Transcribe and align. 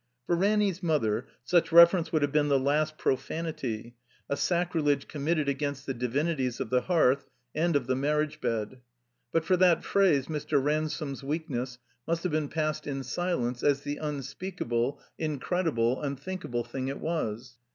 For 0.25 0.35
34 0.35 0.35
THE 0.35 0.41
COMBINED 0.47 0.59
MAZE 0.59 0.65
Ranny's 0.65 0.83
mother, 0.83 1.27
such 1.43 1.71
reference 1.71 2.11
would 2.11 2.21
have 2.23 2.31
been 2.31 2.47
the 2.47 2.57
last 2.59 2.97
profanity, 2.97 3.95
a 4.31 4.35
sacrilege 4.35 5.07
committed 5.07 5.47
against 5.47 5.85
the 5.85 5.93
divinities 5.93 6.59
of 6.59 6.71
the 6.71 6.81
hearth 6.81 7.27
and 7.53 7.75
of 7.75 7.85
the 7.85 7.95
marriage 7.95 8.41
bed. 8.41 8.79
But 9.31 9.45
for 9.45 9.57
that 9.57 9.83
phrase 9.83 10.25
Mr. 10.25 10.59
Ransome's 10.59 11.21
weakness 11.23 11.77
must 12.07 12.23
have 12.23 12.31
been 12.31 12.49
passed 12.49 12.87
in 12.87 13.03
silence 13.03 13.61
as 13.61 13.81
the 13.81 13.99
tmspeakable, 14.01 14.97
in 15.19 15.37
credible, 15.37 15.97
tmthinkable 15.97 16.65
thing 16.65 16.87
it 16.87 16.99
was. 16.99 17.57